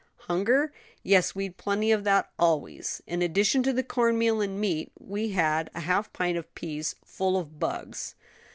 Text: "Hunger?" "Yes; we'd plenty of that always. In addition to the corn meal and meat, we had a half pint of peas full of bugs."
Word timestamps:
"Hunger?" 0.21 0.73
"Yes; 1.03 1.35
we'd 1.35 1.57
plenty 1.57 1.91
of 1.91 2.03
that 2.05 2.31
always. 2.39 3.03
In 3.05 3.21
addition 3.21 3.61
to 3.61 3.71
the 3.71 3.83
corn 3.83 4.17
meal 4.17 4.41
and 4.41 4.59
meat, 4.59 4.91
we 4.97 5.29
had 5.33 5.69
a 5.75 5.81
half 5.81 6.11
pint 6.11 6.39
of 6.39 6.55
peas 6.55 6.95
full 7.05 7.37
of 7.37 7.59
bugs." 7.59 8.15